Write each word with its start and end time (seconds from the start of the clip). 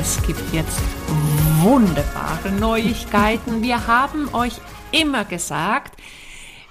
es 0.00 0.20
gibt 0.26 0.52
jetzt 0.52 0.80
wunderbare 1.62 2.50
Neuigkeiten. 2.58 3.62
Wir 3.62 3.86
haben 3.86 4.28
euch 4.32 4.54
immer 4.90 5.24
gesagt, 5.24 6.00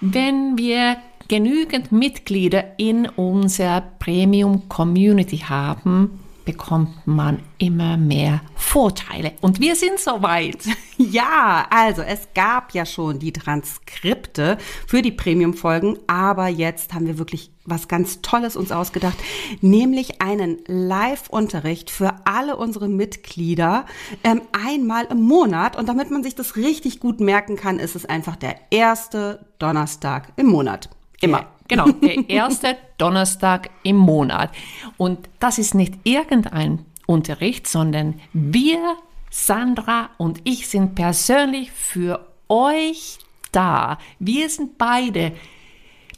wenn 0.02 0.58
wir 0.58 0.98
genügend 1.30 1.92
Mitglieder 1.94 2.78
in 2.78 3.08
unserer 3.08 3.82
Premium 4.00 4.68
Community 4.68 5.38
haben, 5.38 6.20
bekommt 6.46 7.06
man 7.06 7.40
immer 7.58 7.98
mehr 7.98 8.42
Vorteile. 8.56 9.34
Und 9.42 9.60
wir 9.60 9.76
sind 9.76 10.00
soweit. 10.00 10.58
Ja, 10.96 11.66
also 11.72 12.04
es 12.04 12.30
gab 12.36 12.74
ja 12.76 12.86
schon 12.86 13.18
die 13.18 13.34
Transkripte 13.34 14.60
für 14.88 15.02
die 15.02 15.12
Premium-Folgen, 15.12 15.98
aber 16.06 16.48
jetzt 16.48 16.94
haben 16.94 17.08
wir 17.08 17.18
wirklich 17.18 17.52
was 17.66 17.88
ganz 17.88 18.22
Tolles 18.22 18.56
uns 18.56 18.72
ausgedacht, 18.72 19.18
nämlich 19.62 20.22
einen 20.22 20.60
Live-Unterricht 20.68 21.90
für 21.90 22.14
alle 22.26 22.58
unsere 22.58 22.90
Mitglieder 22.90 23.86
ähm, 24.24 24.42
einmal 24.52 25.06
im 25.06 25.22
Monat. 25.22 25.76
Und 25.78 25.90
damit 25.90 26.12
man 26.12 26.24
sich 26.24 26.36
das 26.36 26.56
richtig 26.56 27.00
gut 27.00 27.20
merken 27.20 27.56
kann, 27.56 27.80
ist 27.80 27.96
es 27.96 28.06
einfach 28.06 28.36
der 28.36 28.56
erste 28.70 29.46
Donnerstag 29.58 30.32
im 30.36 30.48
Monat. 30.48 30.90
Immer. 31.22 31.48
Genau, 31.74 31.92
der 31.92 32.30
erste 32.30 32.78
Donnerstag 32.98 33.70
im 33.84 33.98
Monat. 33.98 34.52
Und 34.98 35.30
das 35.40 35.58
ist 35.58 35.74
nicht 35.74 35.96
irgendein 36.04 36.86
Unterricht, 37.06 37.68
sondern 37.68 38.20
wir, 38.32 38.96
Sandra 39.30 40.12
und 40.18 40.42
ich 40.44 40.68
sind 40.68 40.96
persönlich 40.96 41.72
für 41.72 42.28
euch 42.48 43.18
da. 43.52 43.98
Wir 44.20 44.50
sind 44.50 44.78
beide 44.78 45.34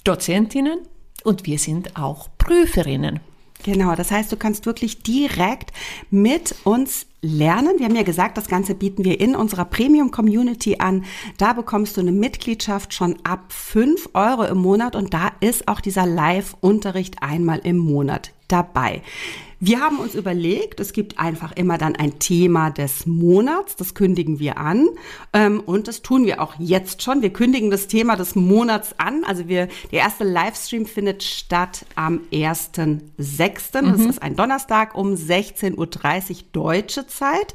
Dozentinnen 0.04 0.80
und 1.24 1.46
wir 1.46 1.58
sind 1.58 1.96
auch 1.98 2.28
Prüferinnen. 2.38 3.22
Genau, 3.64 3.96
das 3.96 4.12
heißt, 4.12 4.32
du 4.32 4.38
kannst 4.38 4.66
wirklich 4.66 5.02
direkt 5.02 5.72
mit 6.12 6.56
uns 6.66 7.08
lernen. 7.26 7.74
Wir 7.78 7.86
haben 7.86 7.96
ja 7.96 8.04
gesagt, 8.04 8.38
das 8.38 8.48
Ganze 8.48 8.76
bieten 8.76 9.04
wir 9.04 9.20
in 9.20 9.36
unserer 9.36 9.66
Premium 9.66 10.12
Community 10.12 10.78
an. 10.80 11.04
Da 11.38 11.54
bekommst 11.54 11.98
du 11.98 12.02
eine 12.02 12.12
Mitgliedschaft 12.12 12.94
schon 12.94 13.18
ab 13.24 13.52
5 13.52 14.10
Euro 14.14 14.44
im 14.44 14.60
Monat 14.60 14.96
und 14.96 15.14
da 15.14 15.32
ist 15.40 15.68
auch 15.68 15.82
dieser 15.82 16.06
Live-Unterricht 16.06 17.22
einmal 17.22 17.60
im 17.64 17.78
Monat 17.78 18.32
dabei. 18.48 19.02
Wir 19.60 19.80
haben 19.80 20.00
uns 20.00 20.16
überlegt, 20.16 20.80
es 20.80 20.92
gibt 20.92 21.18
einfach 21.18 21.54
immer 21.54 21.78
dann 21.78 21.96
ein 21.96 22.20
Thema 22.20 22.70
des 22.70 23.06
Monats, 23.06 23.76
das 23.76 23.96
kündigen 23.96 24.38
wir 24.38 24.58
an 24.58 24.90
ähm, 25.34 25.62
und 25.66 25.88
das 25.88 26.02
tun 26.02 26.26
wir 26.26 26.42
auch 26.42 26.56
jetzt 26.60 27.02
schon. 27.02 27.22
Wir 27.22 27.32
kündigen 27.32 27.72
das 27.72 27.88
Thema 27.88 28.18
des 28.18 28.36
Monats 28.36 28.94
an. 29.00 29.24
Also 29.26 29.48
wir, 29.48 29.68
der 29.92 30.00
erste 30.00 30.26
Livestream 30.26 30.86
findet 30.86 31.24
statt 31.24 31.86
am 31.96 32.22
1.6. 32.32 33.82
Mhm. 33.82 33.92
Das 33.92 34.02
ist 34.02 34.22
ein 34.22 34.36
Donnerstag 34.36 34.94
um 34.94 35.14
16.30 35.14 35.78
Uhr 35.78 36.44
deutsche 36.52 37.08
Zeit. 37.16 37.54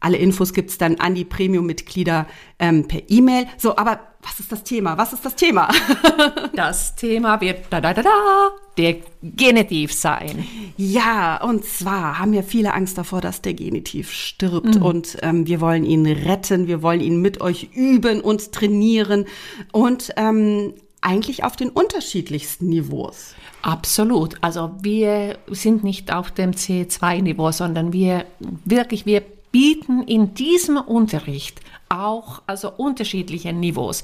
Alle 0.00 0.16
Infos 0.16 0.54
gibt's 0.54 0.78
dann 0.78 0.96
an 0.96 1.14
die 1.14 1.26
Premium-Mitglieder 1.26 2.26
ähm, 2.58 2.88
per 2.88 3.02
E-Mail. 3.08 3.46
So, 3.58 3.76
aber 3.76 4.00
was 4.22 4.40
ist 4.40 4.50
das 4.50 4.64
Thema? 4.64 4.96
Was 4.96 5.12
ist 5.12 5.24
das 5.24 5.34
Thema? 5.36 5.68
das 6.54 6.94
Thema 6.96 7.40
wird 7.40 7.66
da, 7.70 7.80
da, 7.80 7.92
da, 7.92 8.02
da, 8.02 8.50
der 8.78 8.96
Genitiv 9.22 9.92
sein. 9.92 10.46
Ja, 10.78 11.42
und 11.42 11.64
zwar 11.64 12.18
haben 12.18 12.32
ja 12.32 12.42
viele 12.42 12.72
Angst 12.72 12.96
davor, 12.96 13.20
dass 13.20 13.42
der 13.42 13.52
Genitiv 13.54 14.10
stirbt. 14.10 14.76
Mhm. 14.76 14.82
Und 14.82 15.16
ähm, 15.22 15.46
wir 15.46 15.60
wollen 15.60 15.84
ihn 15.84 16.06
retten, 16.06 16.66
wir 16.66 16.82
wollen 16.82 17.00
ihn 17.00 17.20
mit 17.20 17.42
euch 17.42 17.68
üben 17.74 18.22
und 18.22 18.52
trainieren. 18.52 19.26
Und 19.72 20.12
ähm, 20.16 20.74
eigentlich 21.00 21.44
auf 21.44 21.56
den 21.56 21.70
unterschiedlichsten 21.70 22.68
Niveaus. 22.68 23.34
Absolut. 23.62 24.36
Also 24.42 24.72
wir 24.80 25.38
sind 25.48 25.84
nicht 25.84 26.12
auf 26.12 26.30
dem 26.30 26.52
C2-Niveau, 26.52 27.52
sondern 27.52 27.92
wir 27.92 28.26
wirklich, 28.64 29.06
wir 29.06 29.22
bieten 29.52 30.02
in 30.02 30.34
diesem 30.34 30.76
Unterricht 30.76 31.60
auch 31.90 32.42
also 32.46 32.70
unterschiedliche 32.70 33.52
Niveaus. 33.52 34.02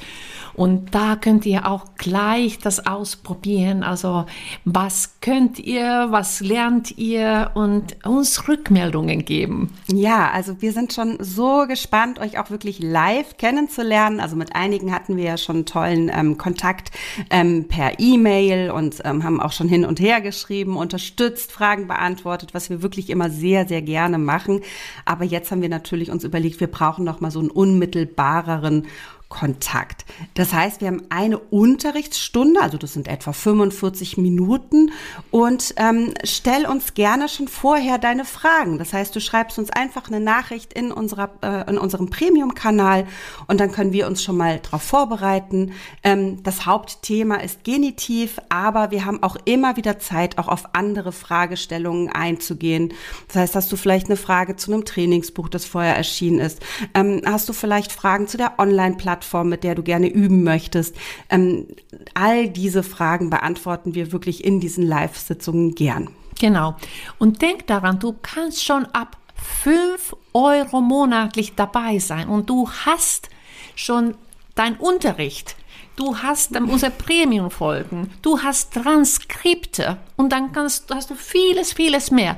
Und 0.54 0.94
da 0.94 1.16
könnt 1.16 1.46
ihr 1.46 1.66
auch 1.66 1.84
gleich 1.96 2.58
das 2.58 2.86
ausprobieren. 2.86 3.82
Also 3.82 4.26
was 4.64 5.20
könnt 5.20 5.58
ihr, 5.58 6.08
was 6.10 6.40
lernt 6.40 6.98
ihr 6.98 7.52
und 7.54 8.04
uns 8.04 8.48
Rückmeldungen 8.48 9.24
geben. 9.24 9.70
Ja, 9.92 10.30
also 10.30 10.60
wir 10.60 10.72
sind 10.72 10.92
schon 10.92 11.16
so 11.20 11.66
gespannt, 11.66 12.18
euch 12.18 12.38
auch 12.38 12.50
wirklich 12.50 12.78
live 12.78 13.36
kennenzulernen. 13.36 14.20
Also 14.20 14.36
mit 14.36 14.54
einigen 14.54 14.92
hatten 14.92 15.16
wir 15.16 15.24
ja 15.24 15.36
schon 15.36 15.66
tollen 15.66 16.10
ähm, 16.12 16.38
Kontakt 16.38 16.90
ähm, 17.30 17.68
per 17.68 17.98
E-Mail 17.98 18.70
und 18.70 19.00
ähm, 19.04 19.24
haben 19.24 19.40
auch 19.40 19.52
schon 19.52 19.68
hin 19.68 19.84
und 19.84 20.00
her 20.00 20.20
geschrieben, 20.20 20.76
unterstützt, 20.76 21.52
Fragen 21.52 21.86
beantwortet, 21.86 22.54
was 22.54 22.70
wir 22.70 22.82
wirklich 22.82 23.10
immer 23.10 23.30
sehr, 23.30 23.66
sehr 23.66 23.82
gerne 23.82 24.18
machen. 24.18 24.60
Aber 25.04 25.24
jetzt 25.24 25.50
haben 25.50 25.62
wir 25.62 25.68
natürlich 25.68 26.10
uns 26.10 26.24
überlegt, 26.24 26.60
wir 26.60 26.66
brauchen 26.66 27.04
noch 27.04 27.20
mal 27.20 27.30
so 27.30 27.40
ein 27.40 27.50
unmittelbareren 27.76 28.86
Kontakt. 29.28 30.04
Das 30.34 30.52
heißt, 30.52 30.80
wir 30.80 30.86
haben 30.86 31.02
eine 31.10 31.38
Unterrichtsstunde, 31.38 32.62
also 32.62 32.78
das 32.78 32.92
sind 32.92 33.08
etwa 33.08 33.32
45 33.32 34.18
Minuten 34.18 34.92
und 35.32 35.74
ähm, 35.78 36.14
stell 36.22 36.64
uns 36.64 36.94
gerne 36.94 37.28
schon 37.28 37.48
vorher 37.48 37.98
deine 37.98 38.24
Fragen. 38.24 38.78
Das 38.78 38.92
heißt, 38.92 39.16
du 39.16 39.20
schreibst 39.20 39.58
uns 39.58 39.70
einfach 39.70 40.06
eine 40.06 40.20
Nachricht 40.20 40.72
in, 40.72 40.92
unserer, 40.92 41.30
äh, 41.42 41.68
in 41.68 41.76
unserem 41.76 42.08
Premium-Kanal 42.08 43.06
und 43.48 43.58
dann 43.58 43.72
können 43.72 43.92
wir 43.92 44.06
uns 44.06 44.22
schon 44.22 44.36
mal 44.36 44.60
darauf 44.60 44.82
vorbereiten. 44.82 45.72
Ähm, 46.04 46.44
das 46.44 46.64
Hauptthema 46.64 47.36
ist 47.36 47.64
Genitiv, 47.64 48.38
aber 48.48 48.92
wir 48.92 49.06
haben 49.06 49.24
auch 49.24 49.36
immer 49.44 49.76
wieder 49.76 49.98
Zeit, 49.98 50.38
auch 50.38 50.46
auf 50.46 50.74
andere 50.74 51.10
Fragestellungen 51.10 52.12
einzugehen. 52.12 52.94
Das 53.26 53.36
heißt, 53.36 53.56
hast 53.56 53.72
du 53.72 53.76
vielleicht 53.76 54.06
eine 54.06 54.16
Frage 54.16 54.54
zu 54.54 54.72
einem 54.72 54.84
Trainingsbuch, 54.84 55.48
das 55.48 55.64
vorher 55.64 55.96
erschienen 55.96 56.38
ist? 56.38 56.60
Ähm, 56.94 57.22
hast 57.26 57.48
du 57.48 57.52
vielleicht 57.52 57.90
Fragen 57.90 58.28
zu 58.28 58.36
der 58.36 58.60
Online-Plattform? 58.60 59.15
Plattform, 59.16 59.48
mit 59.48 59.64
der 59.64 59.74
du 59.74 59.82
gerne 59.82 60.08
üben 60.08 60.44
möchtest. 60.44 60.94
Ähm, 61.30 61.66
all 62.14 62.48
diese 62.48 62.82
Fragen 62.82 63.30
beantworten 63.30 63.94
wir 63.94 64.12
wirklich 64.12 64.44
in 64.44 64.60
diesen 64.60 64.86
Live-Sitzungen 64.86 65.74
gern. 65.74 66.10
Genau. 66.38 66.76
Und 67.18 67.40
denk 67.40 67.66
daran, 67.66 67.98
du 67.98 68.14
kannst 68.20 68.62
schon 68.62 68.84
ab 68.86 69.16
5 69.62 70.14
Euro 70.34 70.80
monatlich 70.80 71.54
dabei 71.54 71.98
sein 71.98 72.28
und 72.28 72.50
du 72.50 72.68
hast 72.68 73.30
schon 73.74 74.14
dein 74.54 74.76
Unterricht. 74.76 75.56
Du 75.96 76.18
hast 76.18 76.54
dann 76.54 76.64
unsere 76.64 76.92
Premium-Folgen, 76.92 78.12
du 78.20 78.42
hast 78.42 78.74
Transkripte 78.74 79.96
und 80.16 80.30
dann 80.30 80.52
kannst, 80.52 80.94
hast 80.94 81.08
du 81.08 81.14
vieles, 81.14 81.72
vieles 81.72 82.10
mehr. 82.10 82.36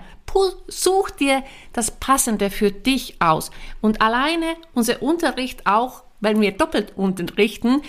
Such 0.68 1.10
dir 1.10 1.42
das 1.72 1.90
Passende 1.90 2.50
für 2.50 2.70
dich 2.70 3.16
aus. 3.18 3.50
Und 3.80 4.00
alleine 4.00 4.54
unser 4.74 5.02
Unterricht 5.02 5.66
auch 5.66 6.04
wenn 6.20 6.40
wir 6.40 6.52
doppelt 6.52 6.92
unterrichten, 6.96 7.82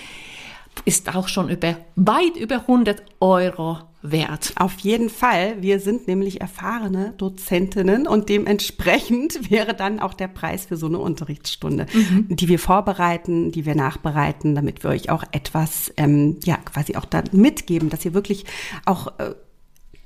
ist 0.84 1.14
auch 1.14 1.28
schon 1.28 1.48
über, 1.50 1.76
weit 1.96 2.36
über 2.36 2.56
100 2.60 3.02
Euro 3.20 3.78
wert. 4.02 4.54
Auf 4.56 4.78
jeden 4.78 5.10
Fall. 5.10 5.60
Wir 5.60 5.78
sind 5.78 6.08
nämlich 6.08 6.40
erfahrene 6.40 7.12
Dozentinnen 7.18 8.06
und 8.06 8.28
dementsprechend 8.28 9.50
wäre 9.50 9.74
dann 9.74 10.00
auch 10.00 10.14
der 10.14 10.28
Preis 10.28 10.66
für 10.66 10.76
so 10.76 10.86
eine 10.86 10.98
Unterrichtsstunde, 10.98 11.86
mhm. 11.92 12.26
die 12.30 12.48
wir 12.48 12.58
vorbereiten, 12.58 13.52
die 13.52 13.66
wir 13.66 13.74
nachbereiten, 13.74 14.54
damit 14.54 14.82
wir 14.82 14.90
euch 14.90 15.10
auch 15.10 15.24
etwas, 15.32 15.92
ähm, 15.96 16.38
ja, 16.44 16.56
quasi 16.56 16.96
auch 16.96 17.04
da 17.04 17.22
mitgeben, 17.32 17.90
dass 17.90 18.04
ihr 18.04 18.14
wirklich 18.14 18.46
auch 18.86 19.18
äh, 19.18 19.34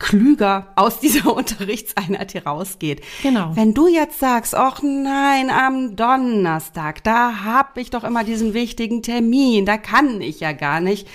klüger 0.04 0.66
aus 0.76 1.00
dieser 1.00 1.34
Unterrichtseinheit 1.34 2.34
herausgeht. 2.34 3.02
Genau. 3.22 3.56
Wenn 3.56 3.72
du 3.72 3.88
jetzt 3.88 4.18
sagst, 4.18 4.54
ach 4.54 4.82
nein, 4.82 5.48
am 5.48 5.96
Donnerstag, 5.96 7.02
da 7.04 7.42
habe 7.42 7.80
ich 7.80 7.88
doch 7.88 8.04
immer 8.04 8.22
diesen 8.22 8.52
wichtigen 8.52 9.02
Termin, 9.02 9.64
da 9.64 9.78
kann 9.78 10.20
ich 10.20 10.40
ja 10.40 10.52
gar 10.52 10.80
nicht. 10.80 11.08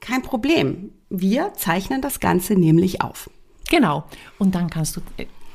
Kein 0.00 0.20
Problem. 0.20 0.92
Wir 1.08 1.54
zeichnen 1.54 2.02
das 2.02 2.20
Ganze 2.20 2.54
nämlich 2.54 3.00
auf. 3.00 3.30
Genau. 3.70 4.04
Und 4.38 4.54
dann 4.54 4.68
kannst 4.68 4.96
du, 4.96 5.00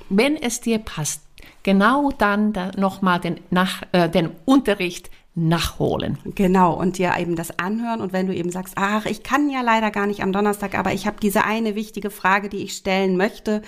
wenn 0.09 0.35
es 0.35 0.61
dir 0.61 0.79
passt, 0.79 1.21
genau 1.61 2.09
dann 2.17 2.53
da 2.53 2.71
nochmal 2.75 3.19
den, 3.19 3.39
nach, 3.51 3.83
äh, 3.91 4.09
den 4.09 4.31
Unterricht 4.45 5.11
nachholen. 5.35 6.17
Genau, 6.35 6.73
und 6.73 6.97
dir 6.97 7.13
eben 7.17 7.35
das 7.35 7.59
anhören. 7.59 8.01
Und 8.01 8.13
wenn 8.13 8.27
du 8.27 8.35
eben 8.35 8.51
sagst, 8.51 8.75
ach, 8.77 9.05
ich 9.05 9.23
kann 9.23 9.49
ja 9.49 9.61
leider 9.61 9.91
gar 9.91 10.07
nicht 10.07 10.21
am 10.21 10.33
Donnerstag, 10.33 10.77
aber 10.77 10.93
ich 10.93 11.07
habe 11.07 11.17
diese 11.21 11.43
eine 11.43 11.75
wichtige 11.75 12.09
Frage, 12.09 12.49
die 12.49 12.63
ich 12.63 12.73
stellen 12.73 13.15
möchte, 13.17 13.61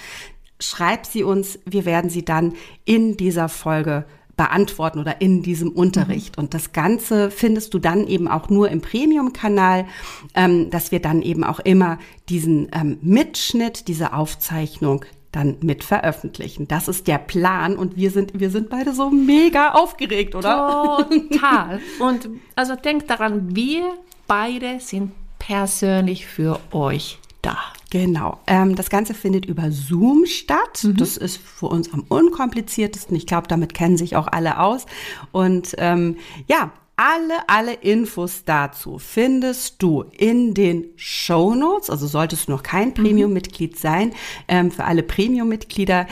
schreib 0.60 1.06
sie 1.06 1.24
uns. 1.24 1.60
Wir 1.66 1.86
werden 1.86 2.10
sie 2.10 2.26
dann 2.26 2.54
in 2.86 3.18
dieser 3.18 3.50
Folge 3.50 4.06
beantworten 4.38 5.00
oder 5.00 5.22
in 5.22 5.44
diesem 5.44 5.70
Unterricht. 5.72 6.38
Und 6.38 6.54
das 6.54 6.72
Ganze 6.72 7.30
findest 7.30 7.74
du 7.74 7.80
dann 7.80 8.08
eben 8.08 8.28
auch 8.28 8.50
nur 8.50 8.70
im 8.70 8.82
Premium-Kanal, 8.82 9.86
ähm, 10.34 10.70
dass 10.72 10.92
wir 10.92 11.00
dann 11.00 11.22
eben 11.22 11.44
auch 11.44 11.60
immer 11.60 12.00
diesen 12.28 12.70
ähm, 12.74 12.98
Mitschnitt, 13.02 13.88
diese 13.88 14.14
Aufzeichnung 14.14 15.06
dann 15.32 15.58
mit 15.62 15.84
veröffentlichen. 15.84 16.68
Das 16.68 16.88
ist 16.88 17.08
der 17.08 17.18
Plan 17.18 17.76
und 17.78 17.96
wir 17.96 18.12
sind, 18.12 18.40
wir 18.40 18.50
sind 18.50 18.70
beide 18.70 18.94
so 18.94 19.10
mega 19.10 19.72
aufgeregt, 19.72 20.36
oder? 20.36 21.08
Total. 21.10 21.80
Und 22.00 22.30
also 22.56 22.76
denkt 22.76 23.10
daran, 23.10 23.56
wir 23.56 23.84
beide 24.28 24.80
sind 24.80 25.14
persönlich 25.40 26.26
für 26.26 26.60
euch 26.72 27.18
da. 27.42 27.58
Genau. 27.90 28.40
Ähm, 28.48 28.76
das 28.76 28.90
Ganze 28.90 29.14
findet 29.14 29.46
über 29.46 29.72
Zoom 29.72 30.26
statt. 30.26 30.84
Mhm. 30.84 30.98
Das 30.98 31.18
ist 31.18 31.38
für 31.38 31.68
uns 31.68 31.92
am 31.94 32.06
unkompliziertesten. 32.08 33.16
Ich 33.18 33.28
glaube, 33.28 33.48
damit 33.48 33.74
kennen 33.74 33.98
sich 33.98 34.16
auch 34.16 34.28
alle 34.28 34.60
aus. 34.60 34.86
Und 35.32 35.76
ähm, 35.78 36.18
ja, 36.48 36.72
alle, 37.02 37.34
alle 37.48 37.74
Infos 37.74 38.44
dazu 38.46 39.00
findest 39.00 39.82
du 39.82 40.04
in 40.12 40.54
den 40.54 40.86
Show 40.98 41.56
Notes. 41.56 41.90
Also 41.90 42.06
solltest 42.06 42.48
du 42.48 42.52
noch 42.52 42.62
kein 42.62 42.94
Premium-Mitglied 42.94 43.80
sein. 43.80 44.14
Ähm, 44.48 44.70
für 44.70 44.84
alle 44.84 45.02
Premium-Mitglieder 45.02 46.06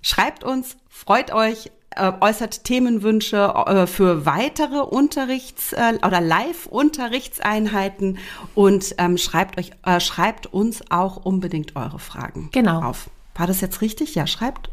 schreibt 0.00 0.42
uns, 0.42 0.78
freut 0.88 1.34
euch, 1.34 1.70
äh, 1.90 2.10
äußert 2.22 2.64
Themenwünsche 2.64 3.36
äh, 3.66 3.86
für 3.86 4.24
weitere 4.24 4.78
Unterrichts- 4.80 5.74
äh, 5.74 5.98
oder 6.06 6.22
Live-Unterrichtseinheiten 6.22 8.16
und 8.54 8.94
ähm, 8.96 9.18
schreibt 9.18 9.58
euch, 9.58 9.72
äh, 9.84 10.00
schreibt 10.00 10.46
uns 10.46 10.80
auch 10.90 11.18
unbedingt 11.18 11.76
eure 11.76 11.98
Fragen 11.98 12.48
Genau. 12.52 12.80
auf. 12.82 13.10
War 13.34 13.46
das 13.46 13.60
jetzt 13.60 13.82
richtig? 13.82 14.14
Ja, 14.14 14.26
schreibt 14.26 14.70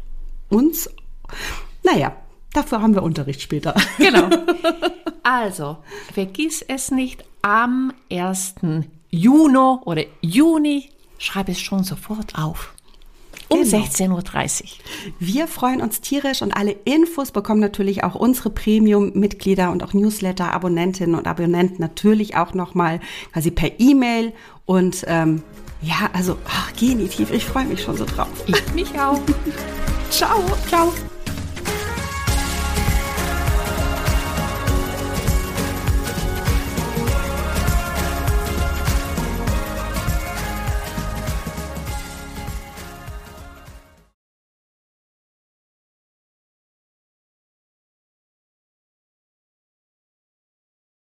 uns. 0.48 0.88
Naja, 1.82 2.16
dafür 2.54 2.80
haben 2.80 2.94
wir 2.94 3.02
Unterricht 3.02 3.42
später. 3.42 3.74
Genau. 3.98 4.30
Also, 5.30 5.76
vergiss 6.12 6.60
es 6.60 6.90
nicht, 6.90 7.24
am 7.40 7.92
1. 8.10 8.56
Juni 9.10 9.78
oder 9.84 10.02
Juni, 10.20 10.90
schreib 11.18 11.48
es 11.48 11.60
schon 11.60 11.84
sofort 11.84 12.36
auf. 12.36 12.74
Um 13.48 13.62
Genau. 13.62 13.78
16.30 13.78 14.10
Uhr. 14.10 14.68
Wir 15.20 15.46
freuen 15.46 15.82
uns 15.82 16.00
tierisch 16.00 16.42
und 16.42 16.50
alle 16.56 16.72
Infos 16.84 17.30
bekommen 17.30 17.60
natürlich 17.60 18.02
auch 18.02 18.16
unsere 18.16 18.50
Premium-Mitglieder 18.50 19.70
und 19.70 19.84
auch 19.84 19.92
Newsletter-Abonnentinnen 19.92 21.14
und 21.14 21.28
Abonnenten 21.28 21.80
natürlich 21.80 22.36
auch 22.36 22.52
nochmal 22.52 22.98
quasi 23.32 23.52
per 23.52 23.78
E-Mail. 23.78 24.32
Und 24.66 25.04
ähm, 25.06 25.44
ja, 25.80 26.10
also 26.12 26.38
ach, 26.44 26.72
genitiv, 26.74 27.30
ich 27.30 27.44
freue 27.44 27.66
mich 27.66 27.82
schon 27.82 27.96
so 27.96 28.04
drauf. 28.04 28.28
Ich 28.48 28.74
mich 28.74 28.98
auch. 28.98 29.20
Ciao. 30.10 30.44
Ciao. 30.68 30.92